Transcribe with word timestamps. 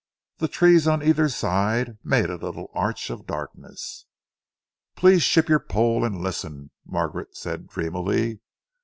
The 0.37 0.47
trees 0.47 0.87
on 0.87 1.03
either 1.03 1.29
side 1.29 1.99
made 2.03 2.31
a 2.31 2.35
little 2.35 2.71
arch 2.73 3.11
of 3.11 3.27
darkness. 3.27 4.07
"Please 4.95 5.21
ship 5.21 5.47
your 5.47 5.59
pole 5.59 6.03
and 6.03 6.23
listen," 6.23 6.71
Margaret 6.87 7.37
said 7.37 7.67
dreamily. 7.67 8.39